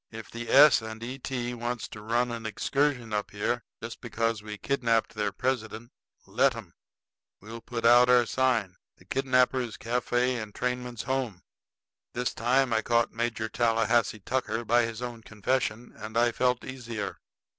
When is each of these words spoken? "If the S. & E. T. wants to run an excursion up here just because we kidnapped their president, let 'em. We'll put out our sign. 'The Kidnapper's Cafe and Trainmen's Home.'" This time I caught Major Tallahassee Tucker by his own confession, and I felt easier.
"If 0.09 0.31
the 0.31 0.49
S. 0.49 0.81
& 0.81 0.81
E. 0.81 1.19
T. 1.19 1.53
wants 1.53 1.87
to 1.89 2.01
run 2.01 2.31
an 2.31 2.47
excursion 2.47 3.13
up 3.13 3.29
here 3.29 3.63
just 3.83 4.01
because 4.01 4.41
we 4.41 4.57
kidnapped 4.57 5.13
their 5.13 5.31
president, 5.31 5.91
let 6.25 6.55
'em. 6.55 6.73
We'll 7.39 7.61
put 7.61 7.85
out 7.85 8.09
our 8.09 8.25
sign. 8.25 8.77
'The 8.97 9.05
Kidnapper's 9.05 9.77
Cafe 9.77 10.37
and 10.37 10.55
Trainmen's 10.55 11.03
Home.'" 11.03 11.43
This 12.13 12.33
time 12.33 12.73
I 12.73 12.81
caught 12.81 13.13
Major 13.13 13.47
Tallahassee 13.47 14.21
Tucker 14.21 14.65
by 14.65 14.85
his 14.85 15.03
own 15.03 15.21
confession, 15.21 15.93
and 15.95 16.17
I 16.17 16.31
felt 16.31 16.65
easier. 16.65 17.19